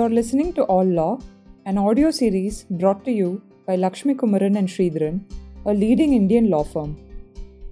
You're 0.00 0.18
listening 0.18 0.54
to 0.54 0.62
All 0.62 0.86
Law, 0.98 1.18
an 1.66 1.76
audio 1.76 2.10
series 2.10 2.64
brought 2.70 3.04
to 3.04 3.12
you 3.12 3.42
by 3.66 3.76
Lakshmi 3.76 4.14
Kumaran 4.14 4.56
and 4.56 4.66
Sridharan, 4.66 5.20
a 5.66 5.74
leading 5.74 6.14
Indian 6.14 6.48
law 6.48 6.64
firm. 6.64 6.96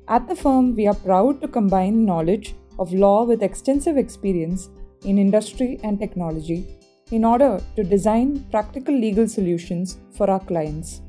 At 0.09 0.29
the 0.29 0.37
firm, 0.37 0.75
we 0.77 0.87
are 0.87 0.95
proud 1.07 1.41
to 1.41 1.49
combine 1.49 2.05
knowledge 2.05 2.55
of 2.79 2.93
law 2.93 3.25
with 3.25 3.43
extensive 3.43 3.97
experience 3.97 4.69
in 5.07 5.17
industry 5.17 5.81
and 5.83 5.99
technology 5.99 6.67
in 7.13 7.25
order 7.25 7.63
to 7.77 7.83
design 7.83 8.45
practical 8.51 8.95
legal 8.95 9.27
solutions 9.27 9.97
for 10.13 10.29
our 10.31 10.41
clients. 10.41 11.01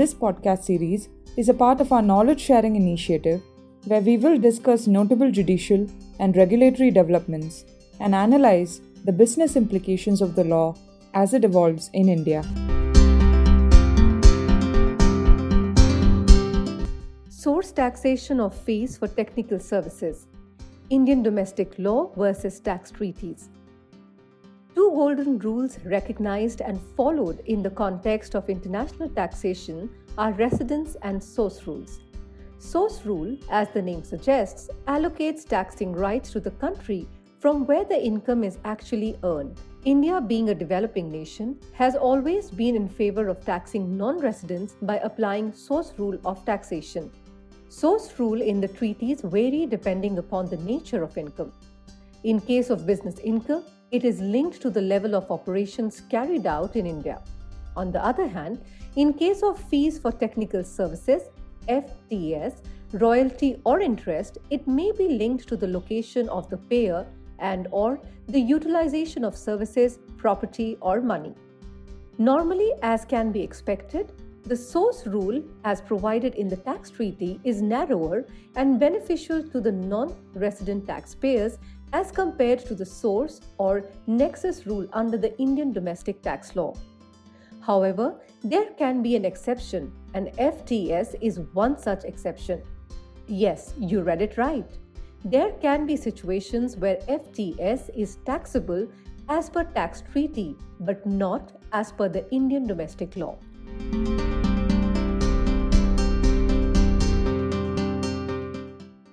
This 0.00 0.14
podcast 0.14 0.64
series 0.64 1.10
is 1.36 1.50
a 1.50 1.60
part 1.64 1.82
of 1.82 1.92
our 1.92 2.00
knowledge 2.00 2.40
sharing 2.40 2.74
initiative 2.76 3.42
where 3.84 4.00
we 4.00 4.16
will 4.16 4.38
discuss 4.38 4.86
notable 4.86 5.30
judicial 5.30 5.86
and 6.20 6.34
regulatory 6.38 6.90
developments 6.90 7.66
and 8.00 8.14
analyze 8.14 8.80
the 9.04 9.12
business 9.12 9.56
implications 9.56 10.22
of 10.22 10.36
the 10.36 10.44
law 10.44 10.76
as 11.12 11.34
it 11.34 11.44
evolves 11.44 11.90
in 11.92 12.08
India. 12.08 12.42
Source 17.28 17.72
taxation 17.72 18.38
of 18.38 18.54
fees 18.54 18.96
for 18.96 19.08
technical 19.08 19.58
services. 19.58 20.28
Indian 20.90 21.20
domestic 21.20 21.76
law 21.78 22.12
versus 22.16 22.60
tax 22.60 22.92
treaties. 22.92 23.48
Two 24.76 24.92
golden 24.94 25.40
rules 25.40 25.80
recognized 25.84 26.60
and 26.60 26.80
followed 26.96 27.40
in 27.46 27.60
the 27.60 27.70
context 27.70 28.36
of 28.36 28.48
international 28.48 29.08
taxation 29.08 29.90
are 30.16 30.32
residence 30.34 30.96
and 31.02 31.20
source 31.20 31.66
rules. 31.66 31.98
Source 32.58 33.04
rule, 33.04 33.36
as 33.50 33.68
the 33.70 33.82
name 33.82 34.04
suggests, 34.04 34.70
allocates 34.86 35.44
taxing 35.44 35.92
rights 35.92 36.30
to 36.30 36.38
the 36.38 36.52
country 36.52 37.08
from 37.42 37.66
where 37.66 37.84
the 37.84 38.00
income 38.00 38.44
is 38.44 38.58
actually 38.64 39.18
earned. 39.24 39.60
India, 39.84 40.20
being 40.20 40.50
a 40.50 40.54
developing 40.54 41.10
nation, 41.10 41.58
has 41.72 41.96
always 41.96 42.52
been 42.52 42.76
in 42.76 42.88
favor 42.88 43.26
of 43.26 43.44
taxing 43.44 43.96
non 43.96 44.20
residents 44.20 44.76
by 44.82 44.98
applying 44.98 45.52
source 45.52 45.92
rule 45.98 46.16
of 46.24 46.44
taxation. 46.44 47.10
Source 47.68 48.16
rule 48.20 48.40
in 48.40 48.60
the 48.60 48.68
treaties 48.68 49.22
vary 49.22 49.66
depending 49.66 50.18
upon 50.18 50.46
the 50.46 50.58
nature 50.58 51.02
of 51.02 51.18
income. 51.18 51.52
In 52.22 52.40
case 52.40 52.70
of 52.70 52.86
business 52.86 53.18
income, 53.18 53.64
it 53.90 54.04
is 54.04 54.20
linked 54.20 54.62
to 54.62 54.70
the 54.70 54.80
level 54.80 55.16
of 55.16 55.28
operations 55.32 56.00
carried 56.08 56.46
out 56.46 56.76
in 56.76 56.86
India. 56.86 57.20
On 57.76 57.90
the 57.90 58.04
other 58.04 58.28
hand, 58.28 58.60
in 58.94 59.12
case 59.12 59.42
of 59.42 59.58
fees 59.68 59.98
for 59.98 60.12
technical 60.12 60.62
services, 60.62 61.22
FTS, 61.68 62.62
royalty 62.92 63.60
or 63.64 63.80
interest, 63.80 64.38
it 64.50 64.68
may 64.68 64.92
be 64.92 65.08
linked 65.08 65.48
to 65.48 65.56
the 65.56 65.66
location 65.66 66.28
of 66.28 66.48
the 66.48 66.58
payer 66.58 67.04
and 67.42 67.68
or 67.70 68.00
the 68.28 68.40
utilization 68.40 69.24
of 69.24 69.36
services, 69.36 69.98
property 70.16 70.78
or 70.80 71.00
money. 71.02 71.34
Normally, 72.16 72.72
as 72.82 73.04
can 73.04 73.32
be 73.32 73.42
expected, 73.42 74.12
the 74.44 74.56
source 74.56 75.06
rule, 75.06 75.42
as 75.64 75.80
provided 75.80 76.34
in 76.34 76.48
the 76.48 76.56
tax 76.56 76.90
treaty, 76.90 77.40
is 77.44 77.62
narrower 77.62 78.24
and 78.56 78.80
beneficial 78.80 79.42
to 79.50 79.60
the 79.60 79.70
non 79.70 80.14
resident 80.34 80.86
taxpayers 80.86 81.58
as 81.92 82.10
compared 82.10 82.64
to 82.66 82.74
the 82.74 82.86
source 82.86 83.40
or 83.58 83.84
nexus 84.06 84.66
rule 84.66 84.86
under 84.92 85.16
the 85.18 85.36
Indian 85.38 85.72
domestic 85.72 86.22
tax 86.22 86.56
law. 86.56 86.74
However, 87.60 88.20
there 88.42 88.70
can 88.76 89.02
be 89.02 89.14
an 89.14 89.24
exception, 89.24 89.92
and 90.14 90.28
FTS 90.38 91.14
is 91.20 91.38
one 91.52 91.78
such 91.78 92.04
exception. 92.04 92.62
Yes, 93.28 93.74
you 93.78 94.02
read 94.02 94.20
it 94.20 94.36
right. 94.36 94.70
There 95.24 95.52
can 95.60 95.86
be 95.86 95.94
situations 95.94 96.76
where 96.76 96.96
FTS 97.08 97.96
is 97.96 98.16
taxable 98.26 98.88
as 99.28 99.48
per 99.48 99.62
tax 99.62 100.02
treaty 100.10 100.56
but 100.80 101.06
not 101.06 101.52
as 101.72 101.92
per 101.92 102.08
the 102.08 102.28
Indian 102.34 102.66
domestic 102.66 103.14
law. 103.14 103.38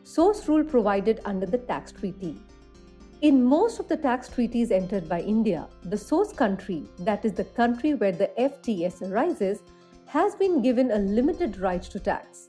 Source 0.04 0.48
rule 0.48 0.64
provided 0.64 1.22
under 1.26 1.46
the 1.46 1.60
tax 1.60 1.92
treaty. 1.92 2.40
In 3.22 3.44
most 3.44 3.80
of 3.80 3.88
the 3.88 3.98
tax 3.98 4.30
treaties 4.30 4.72
entered 4.72 5.08
by 5.08 5.22
India, 5.22 5.68
the 5.84 5.98
source 5.98 6.34
country, 6.34 6.86
that 7.00 7.24
is 7.24 7.34
the 7.34 7.44
country 7.44 7.94
where 7.94 8.12
the 8.12 8.32
FTS 8.40 9.04
arises, 9.12 9.60
has 10.08 10.34
been 10.34 10.64
given 10.64 10.90
a 10.90 10.98
limited 10.98 11.60
right 11.60 11.84
to 11.84 12.00
tax. 12.00 12.48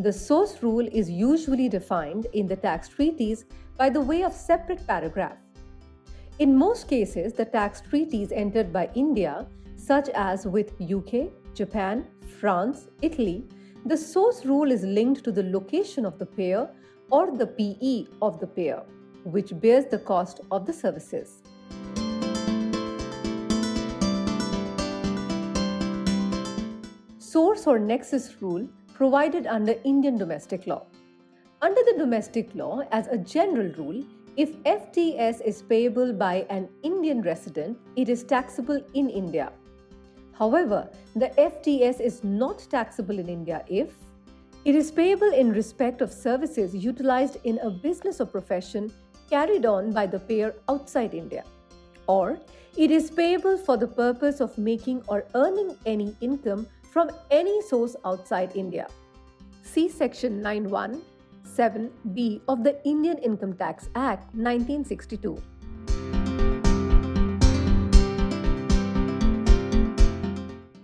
The 0.00 0.14
source 0.14 0.62
rule 0.62 0.88
is 0.90 1.10
usually 1.10 1.68
defined 1.68 2.26
in 2.32 2.46
the 2.46 2.56
tax 2.56 2.88
treaties 2.88 3.44
by 3.76 3.90
the 3.90 4.00
way 4.00 4.22
of 4.22 4.32
separate 4.32 4.86
paragraph. 4.86 5.36
In 6.38 6.56
most 6.56 6.88
cases, 6.88 7.34
the 7.34 7.44
tax 7.44 7.82
treaties 7.82 8.32
entered 8.32 8.72
by 8.72 8.88
India, 8.94 9.46
such 9.76 10.08
as 10.14 10.46
with 10.46 10.72
UK, 10.80 11.28
Japan, 11.52 12.06
France, 12.38 12.88
Italy, 13.02 13.46
the 13.84 13.94
source 13.94 14.46
rule 14.46 14.72
is 14.72 14.84
linked 14.84 15.22
to 15.24 15.32
the 15.32 15.42
location 15.42 16.06
of 16.06 16.18
the 16.18 16.24
payer 16.24 16.70
or 17.10 17.36
the 17.36 17.48
PE 17.48 18.06
of 18.22 18.40
the 18.40 18.46
payer, 18.46 18.82
which 19.24 19.52
bears 19.60 19.84
the 19.84 19.98
cost 19.98 20.40
of 20.50 20.64
the 20.64 20.72
services. 20.72 21.42
Source 27.18 27.66
or 27.66 27.78
nexus 27.78 28.40
rule 28.40 28.66
provided 29.00 29.46
under 29.46 29.74
Indian 29.84 30.18
domestic 30.18 30.66
law. 30.66 30.82
Under 31.62 31.80
the 31.84 31.94
domestic 31.96 32.54
law, 32.54 32.82
as 32.92 33.06
a 33.06 33.16
general 33.16 33.72
rule, 33.78 34.04
if 34.36 34.50
FTS 34.64 35.40
is 35.40 35.62
payable 35.62 36.12
by 36.12 36.44
an 36.50 36.68
Indian 36.82 37.22
resident, 37.22 37.78
it 37.96 38.10
is 38.10 38.22
taxable 38.22 38.78
in 38.92 39.08
India. 39.08 39.52
However, 40.38 40.86
the 41.16 41.30
FTS 41.38 41.98
is 41.98 42.22
not 42.22 42.66
taxable 42.68 43.18
in 43.18 43.30
India 43.30 43.64
if 43.68 43.94
it 44.66 44.74
is 44.74 44.90
payable 44.90 45.32
in 45.32 45.50
respect 45.50 46.02
of 46.02 46.12
services 46.12 46.74
utilized 46.74 47.38
in 47.44 47.58
a 47.60 47.70
business 47.70 48.20
or 48.20 48.26
profession 48.26 48.92
carried 49.30 49.64
on 49.64 49.92
by 49.92 50.04
the 50.06 50.18
payer 50.18 50.54
outside 50.68 51.14
India, 51.14 51.44
or 52.06 52.38
it 52.76 52.90
is 52.90 53.10
payable 53.10 53.56
for 53.56 53.78
the 53.78 53.88
purpose 53.88 54.40
of 54.40 54.58
making 54.58 55.02
or 55.08 55.24
earning 55.34 55.74
any 55.86 56.14
income 56.20 56.66
from 56.90 57.10
any 57.30 57.62
source 57.62 57.96
outside 58.04 58.54
India. 58.56 58.86
See 59.62 59.88
Section 59.88 60.42
917B 60.42 62.40
of 62.48 62.64
the 62.64 62.84
Indian 62.84 63.18
Income 63.18 63.54
Tax 63.54 63.88
Act 63.94 64.34
1962. 64.34 65.40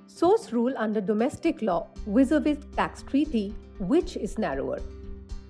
Source 0.06 0.52
rule 0.52 0.72
under 0.78 1.00
domestic 1.00 1.60
law 1.60 1.88
vis-a-vis 2.06 2.58
tax 2.76 3.02
treaty 3.02 3.52
which 3.80 4.16
is 4.16 4.38
narrower. 4.38 4.78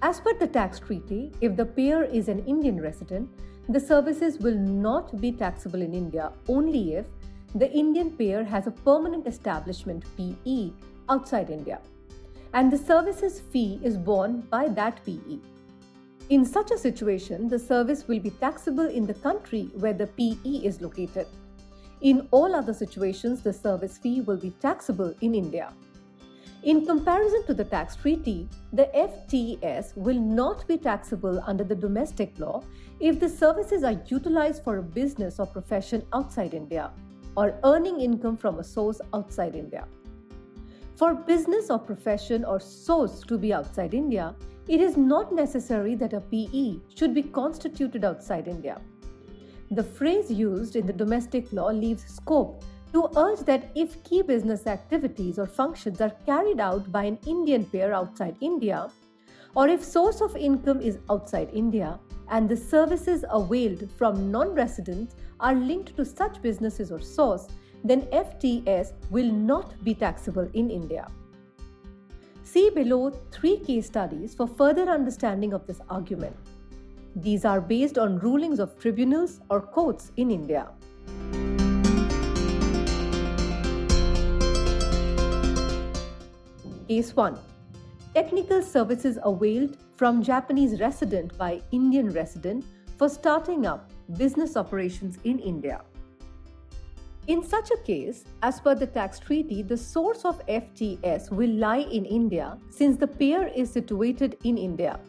As 0.03 0.21
per 0.21 0.33
the 0.39 0.47
tax 0.47 0.81
treaty, 0.81 1.33
if 1.41 1.55
the 1.55 1.67
payer 1.67 2.03
is 2.05 2.29
an 2.29 2.45
Indian 2.47 2.81
resident, 2.81 3.29
the 3.69 3.81
services 3.81 4.39
will 4.39 4.57
not 4.57 5.21
be 5.21 5.33
taxable 5.33 5.83
in 5.83 5.93
India 5.93 6.33
only 6.49 6.95
if 6.95 7.07
the 7.55 7.71
Indian 7.73 8.11
payer 8.11 8.45
has 8.45 8.67
a 8.67 8.71
permanent 8.71 9.27
establishment 9.27 10.05
PE 10.17 10.71
outside 11.09 11.51
India 11.51 11.81
and 12.55 12.73
the 12.73 12.79
services 12.79 13.41
fee 13.53 13.81
is 13.83 13.97
borne 13.97 14.41
by 14.51 14.69
that 14.69 15.05
PE. 15.05 15.39
In 16.29 16.45
such 16.45 16.71
a 16.71 16.79
situation, 16.79 17.49
the 17.49 17.59
service 17.59 18.09
will 18.09 18.19
be 18.19 18.31
taxable 18.31 18.89
in 18.89 19.07
the 19.07 19.15
country 19.15 19.71
where 19.75 19.93
the 19.93 20.07
PE 20.07 20.67
is 20.67 20.81
located. 20.81 21.27
In 22.01 22.29
all 22.31 22.55
other 22.55 22.75
situations, 22.75 23.43
the 23.43 23.53
service 23.53 23.99
fee 23.99 24.23
will 24.23 24.37
be 24.37 24.51
taxable 24.61 25.15
in 25.21 25.35
India. 25.35 25.73
In 26.63 26.85
comparison 26.85 27.47
to 27.47 27.55
the 27.55 27.65
tax 27.65 27.95
treaty, 27.95 28.49
the 28.73 28.91
FTS 28.95 29.97
will 29.97 30.19
not 30.19 30.67
be 30.67 30.77
taxable 30.77 31.41
under 31.47 31.63
the 31.63 31.77
domestic 31.77 32.37
law 32.39 32.63
if 32.99 33.21
the 33.21 33.29
services 33.29 33.85
are 33.85 34.01
utilized 34.09 34.65
for 34.65 34.79
a 34.79 34.83
business 34.83 35.39
or 35.39 35.47
profession 35.47 36.05
outside 36.13 36.55
India 36.55 36.91
or 37.37 37.59
earning 37.65 38.01
income 38.01 38.37
from 38.37 38.59
a 38.59 38.65
source 38.65 39.01
outside 39.13 39.55
India. 39.55 39.87
For 40.97 41.15
business 41.15 41.69
or 41.71 41.79
profession 41.79 42.45
or 42.45 42.59
source 42.59 43.21
to 43.29 43.37
be 43.37 43.53
outside 43.53 43.93
India, 43.93 44.35
it 44.67 44.81
is 44.81 44.97
not 44.97 45.33
necessary 45.33 45.95
that 45.95 46.15
a 46.15 46.21
PE 46.21 46.79
should 46.95 47.15
be 47.15 47.23
constituted 47.23 48.05
outside 48.05 48.49
India. 48.49 48.81
The 49.71 49.83
phrase 49.83 50.31
used 50.31 50.75
in 50.75 50.87
the 50.87 50.93
domestic 50.93 51.53
law 51.53 51.69
leaves 51.69 52.05
scope 52.05 52.65
to 52.93 53.11
urge 53.17 53.41
that 53.41 53.71
if 53.75 54.03
key 54.05 54.23
business 54.23 54.67
activities 54.67 55.39
or 55.39 55.47
functions 55.47 56.01
are 56.01 56.13
carried 56.25 56.61
out 56.61 56.91
by 56.91 57.05
an 57.05 57.19
Indian 57.27 57.65
payer 57.65 57.93
outside 57.93 58.37
India, 58.41 58.89
or 59.55 59.69
if 59.69 59.85
source 59.85 60.21
of 60.21 60.37
income 60.37 60.81
is 60.81 60.99
outside 61.11 61.51
India 61.53 61.99
and 62.31 62.49
the 62.49 62.57
services 62.57 63.25
availed 63.31 63.91
from 63.97 64.31
non 64.31 64.55
residents 64.55 65.15
are 65.41 65.55
linked 65.55 65.97
to 65.97 66.05
such 66.05 66.41
businesses 66.43 66.91
or 66.91 67.01
source, 67.01 67.49
then 67.85 68.03
FTS 68.07 68.93
will 69.11 69.31
not 69.31 69.83
be 69.85 69.95
taxable 69.95 70.49
in 70.55 70.71
India. 70.71 71.07
See 72.43 72.71
below 72.71 73.11
three 73.31 73.59
case 73.59 73.87
studies 73.87 74.35
for 74.35 74.47
further 74.47 74.89
understanding 74.89 75.53
of 75.53 75.67
this 75.67 75.81
argument. 75.91 76.37
These 77.15 77.45
are 77.45 77.61
based 77.61 77.99
on 77.99 78.19
rulings 78.19 78.59
of 78.59 78.79
tribunals 78.79 79.41
or 79.51 79.61
courts 79.61 80.13
in 80.17 80.31
India. 80.31 80.69
Case 86.89 87.17
1 87.17 87.39
Technical 88.15 88.63
services 88.63 89.19
availed 89.25 89.77
from 89.97 90.23
Japanese 90.23 90.81
resident 90.81 91.37
by 91.37 91.61
Indian 91.73 92.11
resident 92.11 92.65
for 92.97 93.09
starting 93.09 93.67
up 93.67 93.91
business 94.17 94.57
operations 94.57 95.19
in 95.25 95.39
India. 95.39 95.83
In 97.27 97.43
such 97.43 97.73
a 97.73 97.77
case, 97.79 98.25
as 98.43 98.61
per 98.61 98.77
the 98.77 98.87
tax 98.87 99.19
treaty, 99.19 99.63
the 99.63 99.77
source 99.77 100.25
of 100.25 100.47
FTS 100.47 101.33
will 101.33 101.51
lie 101.51 101.87
in 101.91 102.05
India 102.05 102.57
since 102.71 102.97
the 102.97 103.07
payer 103.07 103.49
is 103.49 103.69
situated 103.69 104.37
in 104.45 104.57
India. 104.57 105.01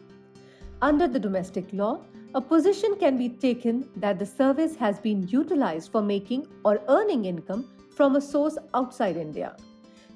Under 0.82 1.06
the 1.06 1.20
domestic 1.20 1.72
law, 1.72 2.00
a 2.34 2.40
position 2.40 2.96
can 2.98 3.16
be 3.16 3.28
taken 3.28 3.88
that 3.96 4.18
the 4.18 4.26
service 4.26 4.74
has 4.76 4.98
been 4.98 5.28
utilized 5.28 5.92
for 5.92 6.02
making 6.02 6.46
or 6.64 6.80
earning 6.88 7.24
income 7.24 7.68
from 7.90 8.16
a 8.16 8.20
source 8.20 8.58
outside 8.74 9.16
India. 9.16 9.56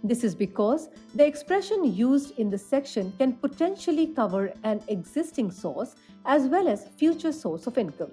This 0.05 0.25
is 0.25 0.35
because 0.35 0.89
the 1.15 1.25
expression 1.25 1.85
used 1.85 2.39
in 2.39 2.51
the 2.51 2.59
section 2.59 3.13
can 3.19 3.35
potentially 3.35 4.09
cover 4.09 4.53
an 4.65 4.83
existing 4.89 5.53
source 5.53 5.95
as 6.27 6.49
well 6.49 6.67
as 6.67 6.89
future 6.97 7.33
source 7.33 7.69
of 7.69 7.79
income. 7.79 8.11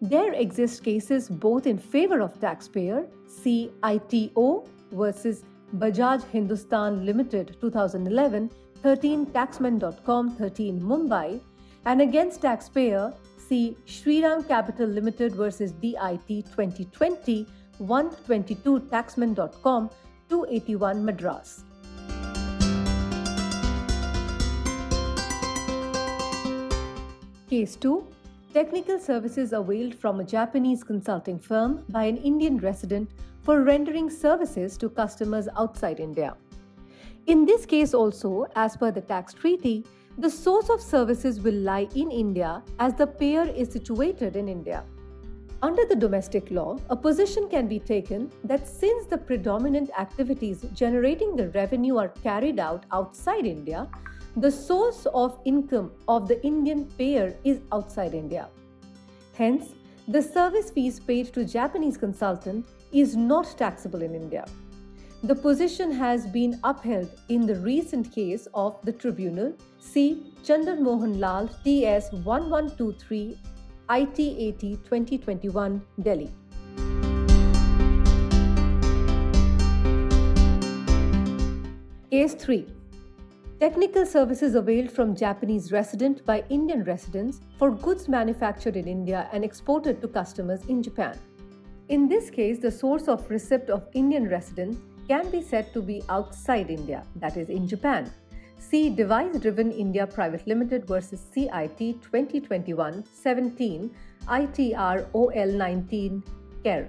There 0.00 0.32
exist 0.34 0.84
cases 0.84 1.28
both 1.28 1.66
in 1.66 1.76
favor 1.76 2.20
of 2.20 2.40
taxpayer, 2.40 3.08
CITO 3.26 4.64
versus 4.92 5.44
Bajaj 5.76 6.22
Hindustan 6.30 7.04
Limited 7.04 7.56
2011, 7.60 8.48
13 8.80 9.26
taxman.com 9.26 10.36
13 10.36 10.80
Mumbai, 10.80 11.40
and 11.84 12.00
against 12.00 12.42
taxpayer, 12.42 13.12
see 13.38 13.76
Shriram 13.86 14.46
Capital 14.46 14.86
Limited 14.86 15.34
versus 15.34 15.72
DIT 15.72 16.28
2020, 16.28 17.44
122 17.78 18.80
taxman.com 18.92 19.90
281 20.28 21.04
Madras. 21.04 21.64
Case 27.50 27.74
2 27.74 28.06
Technical 28.54 28.98
services 28.98 29.52
availed 29.52 29.94
from 29.94 30.20
a 30.20 30.24
Japanese 30.24 30.82
consulting 30.82 31.38
firm 31.38 31.84
by 31.90 32.04
an 32.04 32.16
Indian 32.16 32.56
resident 32.56 33.10
for 33.42 33.62
rendering 33.62 34.08
services 34.08 34.78
to 34.78 34.88
customers 34.88 35.48
outside 35.58 36.00
India. 36.00 36.34
In 37.26 37.44
this 37.44 37.66
case, 37.66 37.92
also, 37.92 38.46
as 38.56 38.74
per 38.74 38.90
the 38.90 39.02
tax 39.02 39.34
treaty, 39.34 39.84
the 40.16 40.30
source 40.30 40.70
of 40.70 40.80
services 40.80 41.40
will 41.40 41.54
lie 41.54 41.88
in 41.94 42.10
India 42.10 42.62
as 42.78 42.94
the 42.94 43.06
payer 43.06 43.42
is 43.42 43.70
situated 43.70 44.34
in 44.34 44.48
India. 44.48 44.82
Under 45.60 45.84
the 45.84 45.96
domestic 45.96 46.50
law, 46.50 46.78
a 46.88 46.96
position 46.96 47.48
can 47.48 47.68
be 47.68 47.78
taken 47.78 48.30
that 48.44 48.66
since 48.66 49.04
the 49.06 49.18
predominant 49.18 49.90
activities 49.98 50.64
generating 50.72 51.36
the 51.36 51.50
revenue 51.50 51.98
are 51.98 52.08
carried 52.22 52.58
out 52.58 52.86
outside 52.92 53.44
India, 53.44 53.88
the 54.40 54.52
source 54.52 55.04
of 55.14 55.40
income 55.44 55.90
of 56.06 56.28
the 56.28 56.40
Indian 56.46 56.84
payer 56.96 57.36
is 57.42 57.58
outside 57.72 58.14
India. 58.14 58.48
Hence, 59.34 59.74
the 60.06 60.22
service 60.22 60.70
fees 60.70 61.00
paid 61.00 61.32
to 61.34 61.44
Japanese 61.44 61.96
consultant 61.96 62.64
is 62.92 63.16
not 63.16 63.52
taxable 63.58 64.00
in 64.00 64.14
India. 64.14 64.46
The 65.24 65.34
position 65.34 65.90
has 65.90 66.24
been 66.28 66.60
upheld 66.62 67.10
in 67.28 67.46
the 67.46 67.56
recent 67.56 68.12
case 68.14 68.46
of 68.54 68.76
the 68.84 68.92
tribunal 68.92 69.54
C. 69.80 70.32
Chandan 70.44 70.82
Mohan 70.82 71.18
Lal 71.18 71.48
TS 71.64 72.12
1123 72.12 73.36
ITAT 73.88 74.60
2021 74.60 75.82
Delhi. 76.00 76.30
Case 82.10 82.34
3 82.34 82.77
Technical 83.60 84.06
services 84.06 84.54
availed 84.54 84.88
from 84.88 85.16
Japanese 85.16 85.72
resident 85.72 86.24
by 86.24 86.44
Indian 86.48 86.84
residents 86.84 87.40
for 87.58 87.72
goods 87.72 88.06
manufactured 88.06 88.76
in 88.76 88.86
India 88.86 89.28
and 89.32 89.44
exported 89.44 90.00
to 90.00 90.06
customers 90.06 90.64
in 90.66 90.80
Japan. 90.80 91.18
In 91.88 92.06
this 92.08 92.30
case, 92.30 92.60
the 92.60 92.70
source 92.70 93.08
of 93.08 93.28
receipt 93.28 93.68
of 93.68 93.88
Indian 93.94 94.28
residents 94.28 94.78
can 95.08 95.28
be 95.30 95.42
said 95.42 95.72
to 95.72 95.82
be 95.82 96.04
outside 96.08 96.70
India, 96.70 97.02
that 97.16 97.36
is, 97.36 97.48
in 97.48 97.66
Japan. 97.66 98.08
See 98.60 98.90
Device 98.90 99.40
Driven 99.40 99.72
India 99.72 100.06
Private 100.06 100.46
Limited 100.46 100.86
versus 100.86 101.20
CIT 101.34 101.78
2021 102.00 103.04
17 103.12 103.90
ITR 104.28 105.06
OL 105.14 105.52
19 105.52 106.22
CARE. 106.62 106.88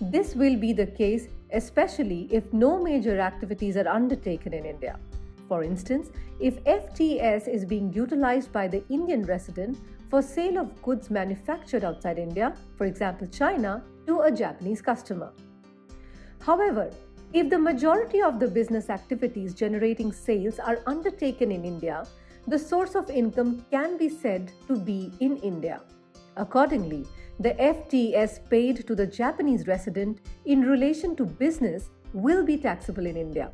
This 0.00 0.34
will 0.34 0.56
be 0.56 0.72
the 0.72 0.86
case 0.86 1.28
especially 1.52 2.26
if 2.30 2.50
no 2.54 2.82
major 2.82 3.20
activities 3.20 3.76
are 3.76 3.88
undertaken 3.88 4.54
in 4.54 4.64
India. 4.64 4.98
For 5.52 5.62
instance, 5.62 6.08
if 6.40 6.64
FTS 6.64 7.46
is 7.46 7.66
being 7.66 7.92
utilized 7.92 8.50
by 8.52 8.68
the 8.68 8.82
Indian 8.88 9.22
resident 9.24 9.76
for 10.08 10.22
sale 10.22 10.56
of 10.56 10.70
goods 10.80 11.10
manufactured 11.10 11.84
outside 11.84 12.18
India, 12.18 12.54
for 12.78 12.86
example 12.86 13.26
China, 13.26 13.84
to 14.06 14.20
a 14.20 14.30
Japanese 14.32 14.80
customer. 14.80 15.30
However, 16.40 16.90
if 17.34 17.50
the 17.50 17.58
majority 17.58 18.22
of 18.22 18.40
the 18.40 18.48
business 18.48 18.88
activities 18.88 19.52
generating 19.52 20.10
sales 20.10 20.58
are 20.58 20.78
undertaken 20.86 21.52
in 21.52 21.66
India, 21.66 22.06
the 22.48 22.58
source 22.58 22.94
of 22.94 23.10
income 23.10 23.62
can 23.70 23.98
be 23.98 24.08
said 24.08 24.50
to 24.68 24.78
be 24.78 25.12
in 25.20 25.36
India. 25.50 25.82
Accordingly, 26.38 27.04
the 27.38 27.52
FTS 27.74 28.48
paid 28.48 28.86
to 28.86 28.94
the 28.94 29.06
Japanese 29.06 29.66
resident 29.66 30.22
in 30.46 30.62
relation 30.62 31.14
to 31.16 31.26
business 31.26 31.90
will 32.14 32.42
be 32.42 32.56
taxable 32.56 33.04
in 33.04 33.18
India. 33.18 33.52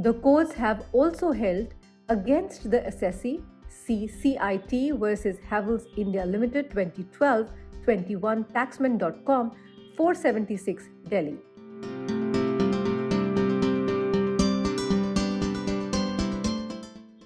The 0.00 0.14
courts 0.14 0.54
have 0.54 0.86
also 0.94 1.30
held 1.30 1.74
against 2.08 2.70
the 2.70 2.78
assessee 2.90 3.42
CCIT 3.68 4.98
versus 4.98 5.36
Havells 5.50 5.84
India 5.94 6.24
Limited 6.24 6.70
2012 6.70 7.50
21 7.84 8.44
taxman.com 8.44 9.50
476 9.98 10.88
Delhi. 11.10 11.36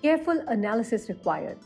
Careful 0.03 0.43
analysis 0.49 1.09
required. 1.09 1.59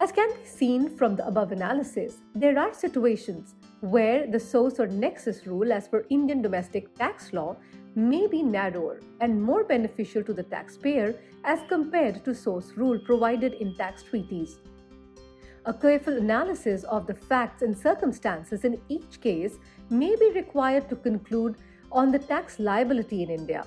As 0.00 0.10
can 0.10 0.28
be 0.34 0.44
seen 0.44 0.88
from 0.96 1.14
the 1.14 1.24
above 1.24 1.52
analysis, 1.52 2.16
there 2.34 2.58
are 2.58 2.74
situations 2.74 3.54
where 3.80 4.26
the 4.26 4.40
source 4.40 4.80
or 4.80 4.86
nexus 4.86 5.46
rule 5.46 5.72
as 5.72 5.88
per 5.88 6.04
Indian 6.08 6.42
domestic 6.42 6.94
tax 6.94 7.32
law 7.32 7.56
may 7.94 8.26
be 8.26 8.42
narrower 8.42 9.00
and 9.20 9.42
more 9.42 9.64
beneficial 9.64 10.22
to 10.22 10.32
the 10.32 10.42
taxpayer 10.42 11.14
as 11.44 11.60
compared 11.68 12.24
to 12.24 12.34
source 12.34 12.72
rule 12.76 12.98
provided 12.98 13.54
in 13.54 13.74
tax 13.76 14.02
treaties. 14.02 14.58
A 15.64 15.74
careful 15.74 16.16
analysis 16.16 16.84
of 16.84 17.06
the 17.06 17.14
facts 17.14 17.62
and 17.62 17.76
circumstances 17.76 18.64
in 18.64 18.80
each 18.88 19.20
case 19.20 19.58
may 19.90 20.14
be 20.14 20.30
required 20.30 20.88
to 20.88 20.96
conclude 20.96 21.56
on 21.90 22.12
the 22.12 22.18
tax 22.18 22.58
liability 22.58 23.22
in 23.22 23.30
India. 23.30 23.66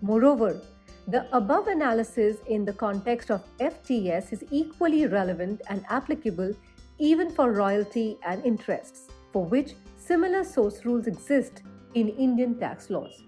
Moreover, 0.00 0.60
the 1.08 1.26
above 1.36 1.66
analysis 1.66 2.36
in 2.46 2.64
the 2.64 2.72
context 2.72 3.30
of 3.30 3.42
FTS 3.58 4.32
is 4.32 4.44
equally 4.50 5.06
relevant 5.06 5.60
and 5.68 5.84
applicable 5.90 6.54
even 7.02 7.28
for 7.28 7.50
royalty 7.50 8.16
and 8.24 8.46
interests, 8.46 9.08
for 9.32 9.44
which 9.44 9.72
similar 9.96 10.44
source 10.44 10.84
rules 10.84 11.08
exist 11.08 11.62
in 11.94 12.08
Indian 12.10 12.56
tax 12.60 12.90
laws. 12.90 13.24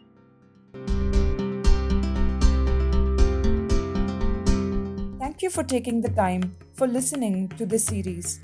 Thank 5.19 5.43
you 5.43 5.50
for 5.50 5.64
taking 5.64 6.00
the 6.00 6.11
time 6.11 6.54
for 6.75 6.87
listening 6.87 7.49
to 7.59 7.66
this 7.66 7.87
series. 7.87 8.40